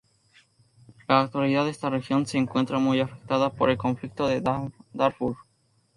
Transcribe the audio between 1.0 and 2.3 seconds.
la actualidad esta región